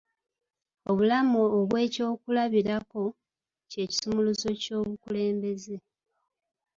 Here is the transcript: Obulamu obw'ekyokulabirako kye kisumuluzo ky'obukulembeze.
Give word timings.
Obulamu 0.89 1.39
obw'ekyokulabirako 1.59 3.03
kye 3.71 3.83
kisumuluzo 3.91 4.49
ky'obukulembeze. 4.61 5.75